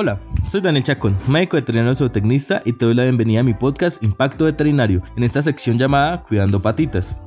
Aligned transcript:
Hola, 0.00 0.20
soy 0.46 0.60
Daniel 0.60 0.84
Chacón, 0.84 1.16
médico 1.28 1.56
veterinario 1.56 1.92
zootecnista 1.92 2.62
y 2.64 2.72
te 2.72 2.84
doy 2.84 2.94
la 2.94 3.02
bienvenida 3.02 3.40
a 3.40 3.42
mi 3.42 3.52
podcast 3.52 4.00
Impacto 4.04 4.44
Veterinario, 4.44 5.02
en 5.16 5.24
esta 5.24 5.42
sección 5.42 5.76
llamada 5.76 6.22
Cuidando 6.22 6.62
Patitas. 6.62 7.20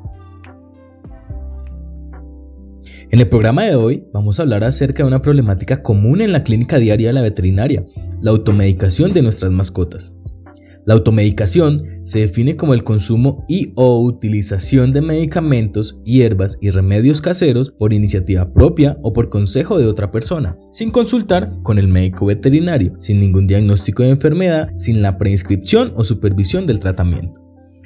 En 3.09 3.19
el 3.19 3.27
programa 3.27 3.63
de 3.63 3.75
hoy 3.75 4.05
vamos 4.13 4.39
a 4.39 4.43
hablar 4.43 4.63
acerca 4.63 5.03
de 5.03 5.07
una 5.07 5.21
problemática 5.21 5.83
común 5.83 6.21
en 6.21 6.31
la 6.31 6.45
clínica 6.45 6.77
diaria 6.77 7.09
de 7.09 7.13
la 7.13 7.21
veterinaria, 7.21 7.85
la 8.21 8.31
automedicación 8.31 9.11
de 9.11 9.21
nuestras 9.21 9.51
mascotas. 9.51 10.15
La 10.85 10.95
automedicación 10.95 11.83
se 12.03 12.19
define 12.19 12.55
como 12.55 12.73
el 12.73 12.83
consumo 12.83 13.45
y 13.47 13.71
o 13.75 14.01
utilización 14.01 14.91
de 14.91 15.01
medicamentos, 15.01 16.01
hierbas 16.03 16.57
y 16.61 16.71
remedios 16.71 17.21
caseros 17.21 17.71
por 17.71 17.93
iniciativa 17.93 18.51
propia 18.51 18.97
o 19.03 19.13
por 19.13 19.29
consejo 19.29 19.77
de 19.77 19.85
otra 19.85 20.11
persona, 20.11 20.57
sin 20.71 20.89
consultar 20.91 21.51
con 21.63 21.77
el 21.77 21.87
médico 21.87 22.25
veterinario, 22.25 22.93
sin 22.99 23.19
ningún 23.19 23.47
diagnóstico 23.47 24.03
de 24.03 24.09
enfermedad, 24.09 24.69
sin 24.75 25.01
la 25.01 25.17
prescripción 25.17 25.93
o 25.95 26.03
supervisión 26.03 26.65
del 26.65 26.79
tratamiento. 26.79 27.40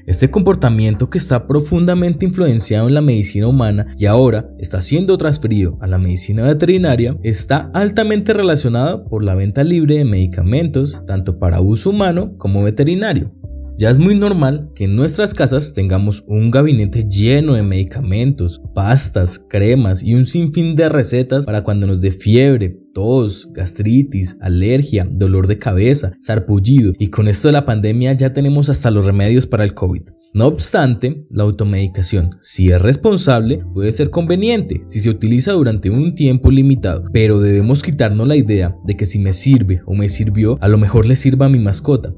Este 0.05 0.29
comportamiento 0.29 1.09
que 1.09 1.17
está 1.17 1.47
profundamente 1.47 2.25
influenciado 2.25 2.87
en 2.87 2.93
la 2.93 3.01
medicina 3.01 3.47
humana 3.47 3.87
y 3.97 4.05
ahora 4.05 4.51
está 4.59 4.79
siendo 4.83 5.17
transferido 5.17 5.79
a 5.81 5.87
la 5.87 5.97
medicina 5.97 6.43
veterinaria 6.43 7.17
está 7.23 7.71
altamente 7.73 8.31
relacionado 8.31 9.03
por 9.05 9.23
la 9.23 9.33
venta 9.33 9.63
libre 9.63 9.97
de 9.97 10.05
medicamentos 10.05 11.01
tanto 11.07 11.39
para 11.39 11.59
uso 11.59 11.89
humano 11.89 12.37
como 12.37 12.61
veterinario. 12.61 13.31
Ya 13.77 13.89
es 13.89 13.99
muy 13.99 14.15
normal 14.15 14.71
que 14.73 14.85
en 14.85 14.95
nuestras 14.95 15.33
casas 15.33 15.73
tengamos 15.73 16.23
un 16.27 16.49
gabinete 16.49 17.03
lleno 17.09 17.55
de 17.55 17.63
medicamentos, 17.63 18.61
pastas, 18.73 19.37
cremas 19.49 20.01
y 20.01 20.15
un 20.15 20.25
sinfín 20.25 20.77
de 20.77 20.87
recetas 20.87 21.45
para 21.45 21.61
cuando 21.61 21.85
nos 21.85 21.99
dé 21.99 22.13
fiebre, 22.13 22.79
tos, 22.93 23.49
gastritis, 23.51 24.37
alergia, 24.39 25.05
dolor 25.11 25.47
de 25.47 25.59
cabeza, 25.59 26.13
sarpullido 26.21 26.93
y 26.99 27.07
con 27.07 27.27
esto 27.27 27.49
de 27.49 27.51
la 27.51 27.65
pandemia 27.65 28.13
ya 28.13 28.31
tenemos 28.31 28.69
hasta 28.69 28.91
los 28.91 29.03
remedios 29.03 29.45
para 29.45 29.65
el 29.65 29.73
COVID. 29.73 30.03
No 30.33 30.45
obstante, 30.45 31.25
la 31.29 31.43
automedicación, 31.43 32.29
si 32.39 32.71
es 32.71 32.81
responsable, 32.81 33.61
puede 33.73 33.91
ser 33.91 34.09
conveniente 34.09 34.83
si 34.85 35.01
se 35.01 35.09
utiliza 35.09 35.51
durante 35.51 35.89
un 35.89 36.15
tiempo 36.15 36.49
limitado, 36.49 37.03
pero 37.11 37.41
debemos 37.41 37.83
quitarnos 37.83 38.25
la 38.25 38.37
idea 38.37 38.73
de 38.85 38.95
que 38.95 39.05
si 39.05 39.19
me 39.19 39.33
sirve 39.33 39.81
o 39.85 39.95
me 39.95 40.07
sirvió, 40.07 40.57
a 40.61 40.69
lo 40.69 40.77
mejor 40.77 41.05
le 41.05 41.17
sirva 41.17 41.47
a 41.47 41.49
mi 41.49 41.59
mascota. 41.59 42.13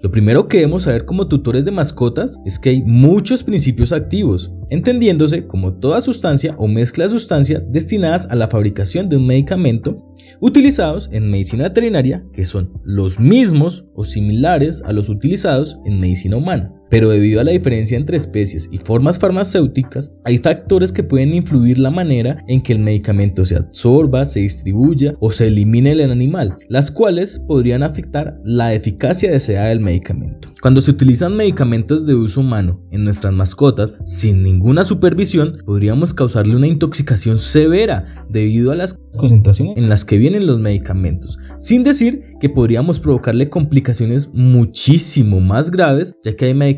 Lo 0.00 0.12
primero 0.12 0.46
que 0.46 0.58
debemos 0.58 0.84
saber 0.84 1.04
como 1.04 1.26
tutores 1.26 1.64
de 1.64 1.72
mascotas 1.72 2.38
es 2.44 2.60
que 2.60 2.70
hay 2.70 2.82
muchos 2.82 3.42
principios 3.42 3.92
activos, 3.92 4.52
entendiéndose 4.70 5.48
como 5.48 5.74
toda 5.74 6.00
sustancia 6.00 6.54
o 6.56 6.68
mezcla 6.68 7.04
de 7.04 7.10
sustancias 7.10 7.64
destinadas 7.72 8.26
a 8.30 8.36
la 8.36 8.46
fabricación 8.46 9.08
de 9.08 9.16
un 9.16 9.26
medicamento 9.26 10.14
utilizados 10.40 11.08
en 11.10 11.28
medicina 11.28 11.64
veterinaria 11.64 12.24
que 12.32 12.44
son 12.44 12.72
los 12.84 13.18
mismos 13.18 13.86
o 13.94 14.04
similares 14.04 14.82
a 14.84 14.92
los 14.92 15.08
utilizados 15.08 15.78
en 15.84 15.98
medicina 15.98 16.36
humana. 16.36 16.77
Pero 16.90 17.10
debido 17.10 17.40
a 17.40 17.44
la 17.44 17.52
diferencia 17.52 17.96
entre 17.96 18.16
especies 18.16 18.68
y 18.72 18.78
formas 18.78 19.18
farmacéuticas, 19.18 20.12
hay 20.24 20.38
factores 20.38 20.92
que 20.92 21.02
pueden 21.02 21.34
influir 21.34 21.78
la 21.78 21.90
manera 21.90 22.42
en 22.48 22.62
que 22.62 22.72
el 22.72 22.78
medicamento 22.78 23.44
se 23.44 23.56
absorba, 23.56 24.24
se 24.24 24.40
distribuya 24.40 25.14
o 25.20 25.30
se 25.30 25.48
elimine 25.48 25.92
el 25.92 26.10
animal, 26.10 26.56
las 26.68 26.90
cuales 26.90 27.40
podrían 27.46 27.82
afectar 27.82 28.38
la 28.44 28.72
eficacia 28.74 29.30
deseada 29.30 29.68
del 29.68 29.80
medicamento. 29.80 30.52
Cuando 30.60 30.80
se 30.80 30.90
utilizan 30.90 31.36
medicamentos 31.36 32.04
de 32.06 32.14
uso 32.14 32.40
humano 32.40 32.82
en 32.90 33.04
nuestras 33.04 33.32
mascotas 33.32 33.94
sin 34.04 34.42
ninguna 34.42 34.82
supervisión, 34.82 35.52
podríamos 35.64 36.14
causarle 36.14 36.56
una 36.56 36.66
intoxicación 36.66 37.38
severa 37.38 38.04
debido 38.28 38.72
a 38.72 38.74
las 38.74 38.98
concentraciones 39.16 39.76
en 39.76 39.88
las 39.88 40.04
que 40.04 40.18
vienen 40.18 40.46
los 40.46 40.58
medicamentos, 40.58 41.38
sin 41.58 41.84
decir 41.84 42.24
que 42.40 42.48
podríamos 42.48 42.98
provocarle 42.98 43.48
complicaciones 43.48 44.30
muchísimo 44.32 45.40
más 45.40 45.70
graves, 45.70 46.14
ya 46.24 46.34
que 46.34 46.46
hay 46.46 46.54
medicamentos 46.54 46.77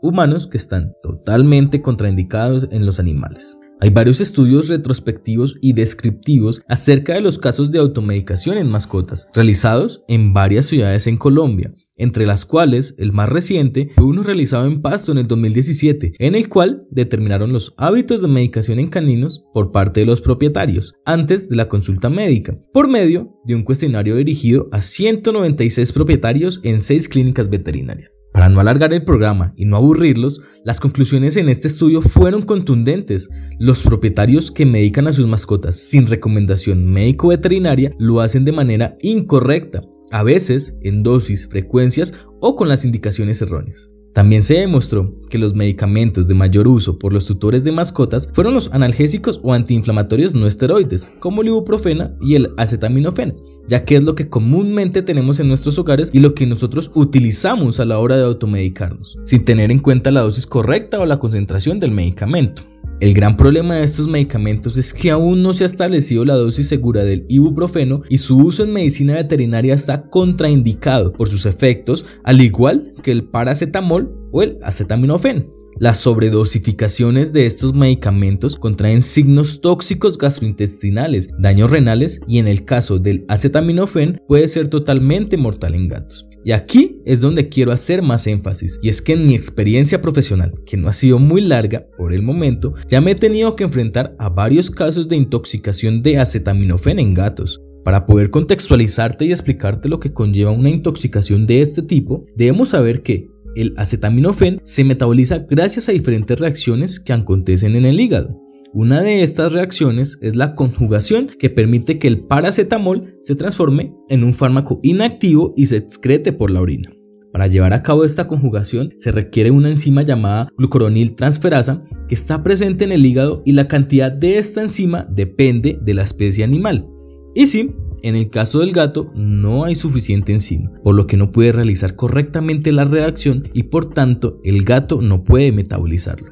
humanos 0.00 0.46
que 0.46 0.56
están 0.56 0.92
totalmente 1.02 1.82
contraindicados 1.82 2.68
en 2.70 2.86
los 2.86 2.98
animales. 2.98 3.58
Hay 3.80 3.90
varios 3.90 4.20
estudios 4.20 4.68
retrospectivos 4.68 5.56
y 5.60 5.72
descriptivos 5.72 6.62
acerca 6.68 7.14
de 7.14 7.20
los 7.20 7.38
casos 7.38 7.70
de 7.70 7.80
automedicación 7.80 8.56
en 8.56 8.70
mascotas, 8.70 9.28
realizados 9.34 10.04
en 10.08 10.32
varias 10.32 10.66
ciudades 10.66 11.06
en 11.06 11.18
Colombia, 11.18 11.74
entre 11.96 12.24
las 12.24 12.46
cuales 12.46 12.94
el 12.98 13.12
más 13.12 13.28
reciente 13.28 13.88
fue 13.94 14.04
uno 14.04 14.22
realizado 14.22 14.66
en 14.66 14.80
Pasto 14.80 15.12
en 15.12 15.18
el 15.18 15.26
2017, 15.26 16.14
en 16.18 16.34
el 16.34 16.48
cual 16.48 16.86
determinaron 16.90 17.52
los 17.52 17.74
hábitos 17.76 18.22
de 18.22 18.28
medicación 18.28 18.78
en 18.78 18.86
caninos 18.86 19.44
por 19.52 19.70
parte 19.70 20.00
de 20.00 20.06
los 20.06 20.20
propietarios, 20.20 20.94
antes 21.04 21.48
de 21.48 21.56
la 21.56 21.68
consulta 21.68 22.08
médica, 22.08 22.56
por 22.72 22.88
medio 22.88 23.34
de 23.44 23.54
un 23.54 23.64
cuestionario 23.64 24.16
dirigido 24.16 24.68
a 24.72 24.80
196 24.80 25.92
propietarios 25.92 26.60
en 26.62 26.80
6 26.80 27.08
clínicas 27.08 27.50
veterinarias. 27.50 28.10
Para 28.34 28.48
no 28.48 28.58
alargar 28.58 28.92
el 28.92 29.04
programa 29.04 29.52
y 29.56 29.64
no 29.64 29.76
aburrirlos, 29.76 30.42
las 30.64 30.80
conclusiones 30.80 31.36
en 31.36 31.48
este 31.48 31.68
estudio 31.68 32.02
fueron 32.02 32.42
contundentes. 32.42 33.28
Los 33.60 33.84
propietarios 33.84 34.50
que 34.50 34.66
medican 34.66 35.06
a 35.06 35.12
sus 35.12 35.28
mascotas 35.28 35.76
sin 35.76 36.08
recomendación 36.08 36.84
médico-veterinaria 36.84 37.92
lo 37.96 38.20
hacen 38.20 38.44
de 38.44 38.50
manera 38.50 38.96
incorrecta, 39.02 39.82
a 40.10 40.24
veces 40.24 40.76
en 40.82 41.04
dosis, 41.04 41.48
frecuencias 41.48 42.12
o 42.40 42.56
con 42.56 42.68
las 42.68 42.84
indicaciones 42.84 43.40
erróneas. 43.40 43.88
También 44.14 44.42
se 44.42 44.54
demostró 44.54 45.14
que 45.30 45.38
los 45.38 45.54
medicamentos 45.54 46.26
de 46.26 46.34
mayor 46.34 46.66
uso 46.66 46.98
por 46.98 47.12
los 47.12 47.26
tutores 47.26 47.62
de 47.62 47.70
mascotas 47.70 48.28
fueron 48.32 48.54
los 48.54 48.68
analgésicos 48.72 49.40
o 49.44 49.54
antiinflamatorios 49.54 50.34
no 50.34 50.48
esteroides, 50.48 51.08
como 51.20 51.42
el 51.42 51.48
ibuprofena 51.48 52.16
y 52.20 52.34
el 52.34 52.50
acetaminofén, 52.56 53.36
ya 53.68 53.84
que 53.84 53.96
es 53.96 54.04
lo 54.04 54.14
que 54.14 54.28
comúnmente 54.28 55.02
tenemos 55.02 55.40
en 55.40 55.48
nuestros 55.48 55.78
hogares 55.78 56.10
y 56.12 56.20
lo 56.20 56.34
que 56.34 56.46
nosotros 56.46 56.90
utilizamos 56.94 57.80
a 57.80 57.84
la 57.84 57.98
hora 57.98 58.16
de 58.16 58.24
automedicarnos, 58.24 59.18
sin 59.24 59.44
tener 59.44 59.70
en 59.70 59.78
cuenta 59.78 60.10
la 60.10 60.22
dosis 60.22 60.46
correcta 60.46 61.00
o 61.00 61.06
la 61.06 61.18
concentración 61.18 61.80
del 61.80 61.90
medicamento. 61.90 62.62
El 63.00 63.12
gran 63.12 63.36
problema 63.36 63.74
de 63.74 63.84
estos 63.84 64.06
medicamentos 64.06 64.76
es 64.76 64.94
que 64.94 65.10
aún 65.10 65.42
no 65.42 65.52
se 65.52 65.64
ha 65.64 65.66
establecido 65.66 66.24
la 66.24 66.36
dosis 66.36 66.68
segura 66.68 67.02
del 67.02 67.26
ibuprofeno 67.28 68.02
y 68.08 68.18
su 68.18 68.38
uso 68.38 68.62
en 68.62 68.72
medicina 68.72 69.14
veterinaria 69.14 69.74
está 69.74 70.08
contraindicado 70.08 71.12
por 71.12 71.28
sus 71.28 71.44
efectos, 71.44 72.04
al 72.22 72.40
igual 72.40 72.94
que 73.02 73.10
el 73.10 73.24
paracetamol 73.24 74.14
o 74.30 74.42
el 74.42 74.58
acetaminofén. 74.62 75.53
Las 75.80 75.98
sobredosificaciones 75.98 77.32
de 77.32 77.46
estos 77.46 77.74
medicamentos 77.74 78.56
contraen 78.56 79.02
signos 79.02 79.60
tóxicos 79.60 80.16
gastrointestinales, 80.16 81.30
daños 81.38 81.70
renales 81.70 82.20
y 82.28 82.38
en 82.38 82.46
el 82.46 82.64
caso 82.64 83.00
del 83.00 83.24
acetaminofén 83.28 84.20
puede 84.28 84.46
ser 84.46 84.68
totalmente 84.68 85.36
mortal 85.36 85.74
en 85.74 85.88
gatos. 85.88 86.26
Y 86.44 86.52
aquí 86.52 87.00
es 87.06 87.20
donde 87.20 87.48
quiero 87.48 87.72
hacer 87.72 88.02
más 88.02 88.26
énfasis, 88.26 88.78
y 88.82 88.90
es 88.90 89.00
que 89.00 89.14
en 89.14 89.26
mi 89.26 89.34
experiencia 89.34 90.02
profesional, 90.02 90.52
que 90.66 90.76
no 90.76 90.88
ha 90.88 90.92
sido 90.92 91.18
muy 91.18 91.40
larga 91.40 91.86
por 91.96 92.12
el 92.12 92.22
momento, 92.22 92.74
ya 92.86 93.00
me 93.00 93.12
he 93.12 93.14
tenido 93.14 93.56
que 93.56 93.64
enfrentar 93.64 94.14
a 94.18 94.28
varios 94.28 94.70
casos 94.70 95.08
de 95.08 95.16
intoxicación 95.16 96.02
de 96.02 96.18
acetaminofén 96.18 96.98
en 96.98 97.14
gatos. 97.14 97.60
Para 97.82 98.06
poder 98.06 98.30
contextualizarte 98.30 99.24
y 99.24 99.30
explicarte 99.30 99.88
lo 99.88 100.00
que 100.00 100.12
conlleva 100.12 100.50
una 100.50 100.70
intoxicación 100.70 101.46
de 101.46 101.62
este 101.62 101.82
tipo, 101.82 102.26
debemos 102.36 102.70
saber 102.70 103.02
que 103.02 103.33
el 103.56 103.74
acetaminofén 103.76 104.60
se 104.64 104.84
metaboliza 104.84 105.38
gracias 105.38 105.88
a 105.88 105.92
diferentes 105.92 106.38
reacciones 106.38 107.00
que 107.00 107.12
acontecen 107.12 107.76
en 107.76 107.84
el 107.84 108.00
hígado. 108.00 108.40
Una 108.72 109.02
de 109.02 109.22
estas 109.22 109.52
reacciones 109.52 110.18
es 110.20 110.34
la 110.34 110.56
conjugación 110.56 111.28
que 111.38 111.48
permite 111.48 112.00
que 112.00 112.08
el 112.08 112.26
paracetamol 112.26 113.16
se 113.20 113.36
transforme 113.36 113.94
en 114.08 114.24
un 114.24 114.34
fármaco 114.34 114.80
inactivo 114.82 115.54
y 115.56 115.66
se 115.66 115.76
excrete 115.76 116.32
por 116.32 116.50
la 116.50 116.60
orina. 116.60 116.90
Para 117.32 117.46
llevar 117.46 117.72
a 117.72 117.82
cabo 117.82 118.04
esta 118.04 118.28
conjugación 118.28 118.92
se 118.98 119.12
requiere 119.12 119.50
una 119.50 119.68
enzima 119.68 120.02
llamada 120.02 120.48
glucoronil 120.56 121.14
transferasa 121.14 121.82
que 122.08 122.14
está 122.14 122.42
presente 122.42 122.84
en 122.84 122.92
el 122.92 123.06
hígado 123.06 123.42
y 123.44 123.52
la 123.52 123.68
cantidad 123.68 124.12
de 124.12 124.38
esta 124.38 124.62
enzima 124.62 125.06
depende 125.10 125.78
de 125.82 125.94
la 125.94 126.02
especie 126.02 126.44
animal. 126.44 126.88
Y 127.34 127.46
sí, 127.46 127.74
en 128.04 128.16
el 128.16 128.28
caso 128.28 128.60
del 128.60 128.72
gato 128.72 129.10
no 129.14 129.64
hay 129.64 129.74
suficiente 129.74 130.30
enzima, 130.30 130.70
por 130.82 130.94
lo 130.94 131.06
que 131.06 131.16
no 131.16 131.32
puede 131.32 131.52
realizar 131.52 131.96
correctamente 131.96 132.70
la 132.70 132.84
reacción 132.84 133.48
y 133.54 133.62
por 133.62 133.86
tanto 133.86 134.40
el 134.44 134.62
gato 134.62 135.00
no 135.00 135.24
puede 135.24 135.52
metabolizarlo. 135.52 136.28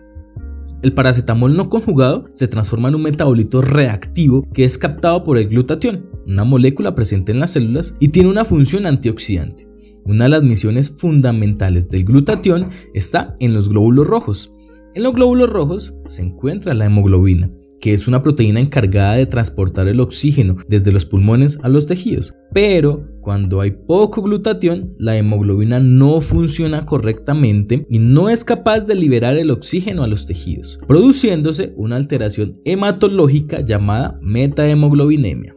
El 0.83 0.93
paracetamol 0.93 1.57
no 1.57 1.71
conjugado 1.71 2.27
se 2.35 2.47
transforma 2.47 2.91
en 2.91 2.97
un 2.97 3.03
metabolito 3.03 3.63
reactivo 3.63 4.47
que 4.53 4.65
es 4.65 4.77
captado 4.77 5.25
por 5.25 5.39
el 5.39 5.49
glutatión, 5.49 6.11
una 6.27 6.45
molécula 6.45 6.95
presente 6.95 7.33
en 7.33 7.41
las 7.41 7.53
células 7.53 7.97
y 8.01 8.09
tiene 8.09 8.29
una 8.29 8.45
función 8.45 8.85
antioxidante. 8.85 9.67
Una 10.05 10.25
de 10.25 10.31
las 10.31 10.43
misiones 10.43 10.95
fundamentales 10.99 11.89
del 11.89 12.05
glutatión 12.05 12.69
está 12.93 13.35
en 13.41 13.55
los 13.55 13.71
glóbulos 13.71 14.07
rojos. 14.07 14.53
En 14.95 15.05
los 15.05 15.15
glóbulos 15.15 15.49
rojos 15.49 15.95
se 16.05 16.21
encuentra 16.21 16.75
la 16.75 16.85
hemoglobina, 16.85 17.51
que 17.83 17.93
es 17.93 18.07
una 18.07 18.23
proteína 18.23 18.61
encargada 18.61 19.15
de 19.15 19.27
transportar 19.27 19.89
el 19.89 19.99
oxígeno 19.99 20.57
desde 20.69 20.93
los 20.93 21.05
pulmones 21.05 21.59
a 21.65 21.69
los 21.69 21.85
tejidos. 21.85 22.33
Pero 22.55 23.09
cuando 23.21 23.61
hay 23.61 23.73
poco 23.73 24.23
glutatión, 24.23 24.95
la 24.99 25.17
hemoglobina 25.17 25.81
no 25.81 26.21
funciona 26.21 26.87
correctamente 26.87 27.85
y 27.91 27.99
no 27.99 28.29
es 28.29 28.45
capaz 28.45 28.87
de 28.87 28.95
liberar 28.95 29.37
el 29.37 29.51
oxígeno 29.51 30.05
a 30.05 30.07
los 30.07 30.27
tejidos, 30.27 30.79
produciéndose 30.87 31.75
una 31.77 31.97
alteración 31.97 32.61
hematológica 32.65 33.61
llamada 33.61 34.17
metahemoglobinemia. 34.23 35.55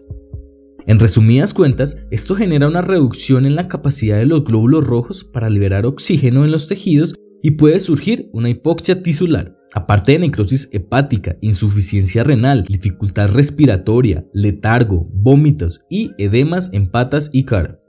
En 0.87 0.99
resumidas 0.99 1.53
cuentas, 1.53 1.97
esto 2.09 2.35
genera 2.35 2.67
una 2.67 2.81
reducción 2.81 3.45
en 3.45 3.55
la 3.55 3.67
capacidad 3.67 4.17
de 4.17 4.25
los 4.25 4.43
glóbulos 4.43 4.83
rojos 4.83 5.23
para 5.23 5.49
liberar 5.49 5.85
oxígeno 5.85 6.43
en 6.43 6.51
los 6.51 6.67
tejidos 6.67 7.13
y 7.43 7.51
puede 7.51 7.79
surgir 7.79 8.29
una 8.33 8.49
hipoxia 8.49 9.03
tisular. 9.03 9.55
Aparte 9.75 10.13
de 10.13 10.19
necrosis 10.19 10.69
hepática, 10.71 11.37
insuficiencia 11.41 12.23
renal, 12.23 12.63
dificultad 12.63 13.29
respiratoria, 13.29 14.25
letargo, 14.33 15.09
vómitos 15.13 15.81
y 15.89 16.11
edemas 16.17 16.69
en 16.71 16.89
patas 16.89 17.29
y 17.33 17.43
cara. 17.43 17.81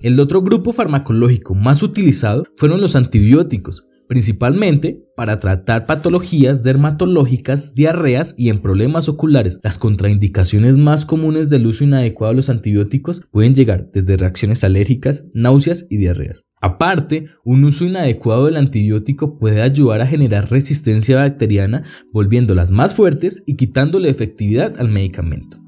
El 0.00 0.18
otro 0.18 0.42
grupo 0.42 0.72
farmacológico 0.72 1.54
más 1.54 1.82
utilizado 1.84 2.42
fueron 2.56 2.80
los 2.80 2.96
antibióticos, 2.96 3.87
principalmente 4.08 5.04
para 5.16 5.38
tratar 5.38 5.86
patologías 5.86 6.62
dermatológicas, 6.62 7.74
diarreas 7.74 8.34
y 8.36 8.48
en 8.48 8.58
problemas 8.58 9.08
oculares. 9.08 9.60
Las 9.62 9.78
contraindicaciones 9.78 10.76
más 10.76 11.04
comunes 11.04 11.50
del 11.50 11.66
uso 11.66 11.84
inadecuado 11.84 12.32
de 12.32 12.36
los 12.36 12.50
antibióticos 12.50 13.22
pueden 13.30 13.54
llegar 13.54 13.90
desde 13.92 14.16
reacciones 14.16 14.64
alérgicas, 14.64 15.26
náuseas 15.34 15.86
y 15.90 15.98
diarreas. 15.98 16.46
Aparte, 16.60 17.26
un 17.44 17.64
uso 17.64 17.84
inadecuado 17.84 18.46
del 18.46 18.56
antibiótico 18.56 19.38
puede 19.38 19.62
ayudar 19.62 20.00
a 20.00 20.06
generar 20.06 20.50
resistencia 20.50 21.18
bacteriana, 21.18 21.84
volviéndolas 22.12 22.70
más 22.70 22.94
fuertes 22.94 23.44
y 23.46 23.56
quitándole 23.56 24.08
efectividad 24.08 24.74
al 24.80 24.88
medicamento. 24.88 25.58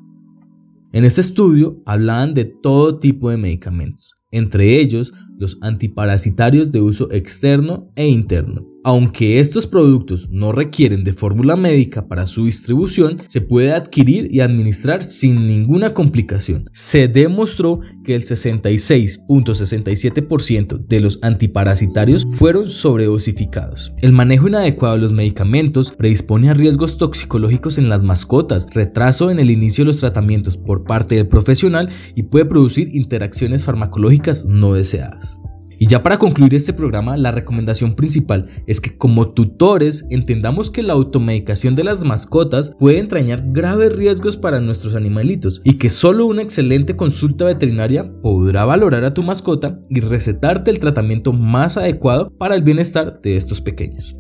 En 0.92 1.04
este 1.04 1.20
estudio 1.20 1.80
hablaban 1.86 2.34
de 2.34 2.46
todo 2.46 2.98
tipo 2.98 3.30
de 3.30 3.36
medicamentos, 3.36 4.19
entre 4.30 4.80
ellos 4.80 5.12
los 5.36 5.58
antiparasitarios 5.60 6.70
de 6.70 6.80
uso 6.80 7.10
externo 7.10 7.90
e 7.96 8.06
interno. 8.06 8.69
Aunque 8.82 9.40
estos 9.40 9.66
productos 9.66 10.30
no 10.30 10.52
requieren 10.52 11.04
de 11.04 11.12
fórmula 11.12 11.54
médica 11.54 12.08
para 12.08 12.24
su 12.26 12.46
distribución, 12.46 13.18
se 13.26 13.42
puede 13.42 13.72
adquirir 13.72 14.28
y 14.30 14.40
administrar 14.40 15.04
sin 15.04 15.46
ninguna 15.46 15.92
complicación. 15.92 16.64
Se 16.72 17.06
demostró 17.06 17.80
que 18.04 18.14
el 18.14 18.22
66.67% 18.22 20.86
de 20.86 21.00
los 21.00 21.18
antiparasitarios 21.20 22.26
fueron 22.32 22.70
sobredosificados. 22.70 23.92
El 24.00 24.12
manejo 24.12 24.48
inadecuado 24.48 24.96
de 24.96 25.02
los 25.02 25.12
medicamentos 25.12 25.90
predispone 25.90 26.48
a 26.48 26.54
riesgos 26.54 26.96
toxicológicos 26.96 27.76
en 27.76 27.90
las 27.90 28.02
mascotas, 28.02 28.66
retraso 28.72 29.30
en 29.30 29.40
el 29.40 29.50
inicio 29.50 29.84
de 29.84 29.88
los 29.88 29.98
tratamientos 29.98 30.56
por 30.56 30.84
parte 30.84 31.16
del 31.16 31.28
profesional 31.28 31.90
y 32.14 32.22
puede 32.22 32.46
producir 32.46 32.88
interacciones 32.94 33.62
farmacológicas 33.64 34.46
no 34.46 34.72
deseadas. 34.72 35.38
Y 35.82 35.86
ya 35.86 36.02
para 36.02 36.18
concluir 36.18 36.54
este 36.54 36.74
programa, 36.74 37.16
la 37.16 37.30
recomendación 37.30 37.94
principal 37.94 38.48
es 38.66 38.82
que 38.82 38.98
como 38.98 39.30
tutores 39.30 40.04
entendamos 40.10 40.70
que 40.70 40.82
la 40.82 40.92
automedicación 40.92 41.74
de 41.74 41.84
las 41.84 42.04
mascotas 42.04 42.76
puede 42.78 42.98
entrañar 42.98 43.42
graves 43.46 43.96
riesgos 43.96 44.36
para 44.36 44.60
nuestros 44.60 44.94
animalitos 44.94 45.62
y 45.64 45.78
que 45.78 45.88
solo 45.88 46.26
una 46.26 46.42
excelente 46.42 46.96
consulta 46.96 47.46
veterinaria 47.46 48.12
podrá 48.20 48.66
valorar 48.66 49.04
a 49.04 49.14
tu 49.14 49.22
mascota 49.22 49.80
y 49.88 50.00
recetarte 50.00 50.70
el 50.70 50.80
tratamiento 50.80 51.32
más 51.32 51.78
adecuado 51.78 52.30
para 52.36 52.56
el 52.56 52.62
bienestar 52.62 53.18
de 53.22 53.38
estos 53.38 53.62
pequeños. 53.62 54.14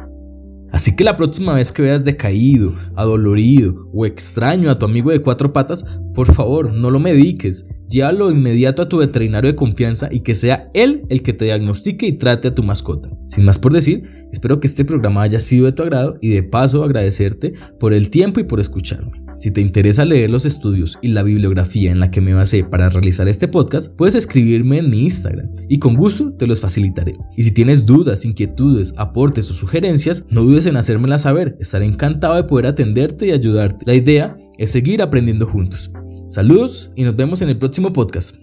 Así 0.72 0.94
que 0.94 1.04
la 1.04 1.16
próxima 1.16 1.54
vez 1.54 1.72
que 1.72 1.82
veas 1.82 2.04
decaído, 2.04 2.74
adolorido 2.94 3.88
o 3.92 4.06
extraño 4.06 4.70
a 4.70 4.78
tu 4.78 4.86
amigo 4.86 5.10
de 5.10 5.20
cuatro 5.20 5.52
patas, 5.52 5.84
por 6.14 6.32
favor, 6.32 6.72
no 6.72 6.90
lo 6.90 7.00
mediques. 7.00 7.66
Llévalo 7.88 8.30
inmediato 8.30 8.82
a 8.82 8.88
tu 8.88 8.98
veterinario 8.98 9.50
de 9.50 9.56
confianza 9.56 10.08
y 10.12 10.20
que 10.20 10.36
sea 10.36 10.66
él 10.74 11.02
el 11.08 11.22
que 11.22 11.32
te 11.32 11.46
diagnostique 11.46 12.06
y 12.06 12.12
trate 12.12 12.48
a 12.48 12.54
tu 12.54 12.62
mascota. 12.62 13.10
Sin 13.26 13.44
más 13.44 13.58
por 13.58 13.72
decir, 13.72 14.28
espero 14.32 14.60
que 14.60 14.68
este 14.68 14.84
programa 14.84 15.22
haya 15.22 15.40
sido 15.40 15.66
de 15.66 15.72
tu 15.72 15.82
agrado 15.82 16.16
y 16.20 16.28
de 16.28 16.44
paso 16.44 16.84
agradecerte 16.84 17.52
por 17.80 17.92
el 17.92 18.10
tiempo 18.10 18.38
y 18.38 18.44
por 18.44 18.60
escucharme. 18.60 19.19
Si 19.40 19.50
te 19.50 19.62
interesa 19.62 20.04
leer 20.04 20.28
los 20.28 20.44
estudios 20.44 20.98
y 21.00 21.08
la 21.08 21.22
bibliografía 21.22 21.90
en 21.90 21.98
la 21.98 22.10
que 22.10 22.20
me 22.20 22.34
basé 22.34 22.62
para 22.62 22.90
realizar 22.90 23.26
este 23.26 23.48
podcast, 23.48 23.90
puedes 23.96 24.14
escribirme 24.14 24.76
en 24.76 24.90
mi 24.90 25.04
Instagram 25.04 25.48
y 25.66 25.78
con 25.78 25.96
gusto 25.96 26.34
te 26.34 26.46
los 26.46 26.60
facilitaré. 26.60 27.16
Y 27.38 27.44
si 27.44 27.52
tienes 27.52 27.86
dudas, 27.86 28.26
inquietudes, 28.26 28.92
aportes 28.98 29.48
o 29.50 29.54
sugerencias, 29.54 30.26
no 30.28 30.42
dudes 30.42 30.66
en 30.66 30.76
hacérmelas 30.76 31.22
saber. 31.22 31.56
Estaré 31.58 31.86
encantado 31.86 32.34
de 32.34 32.44
poder 32.44 32.66
atenderte 32.66 33.28
y 33.28 33.30
ayudarte. 33.30 33.86
La 33.86 33.94
idea 33.94 34.36
es 34.58 34.72
seguir 34.72 35.00
aprendiendo 35.00 35.46
juntos. 35.46 35.90
Saludos 36.28 36.90
y 36.94 37.04
nos 37.04 37.16
vemos 37.16 37.40
en 37.40 37.48
el 37.48 37.56
próximo 37.56 37.94
podcast. 37.94 38.36